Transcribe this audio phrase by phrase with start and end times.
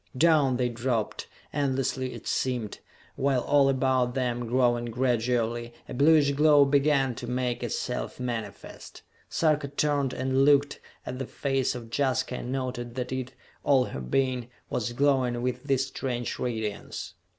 [0.17, 2.79] Down they dropped, endlessly it seemed,
[3.15, 9.03] while all about them, growing gradually, a bluish glow began to make itself manifest.
[9.29, 13.33] Sarka turned and looked at the face of Jaska and noted that it
[13.63, 17.13] all her being was glowing with this strange radiance.